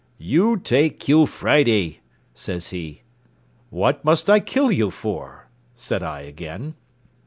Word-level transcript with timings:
"You 0.17 0.57
take 0.57 0.99
kill 0.99 1.27
Friday," 1.27 1.99
says 2.33 2.69
he. 2.69 3.03
"What 3.69 4.03
must 4.03 4.27
kill 4.47 4.71
you 4.71 4.89
for?" 4.89 5.47
said 5.75 6.01
I 6.01 6.21
again. 6.21 6.73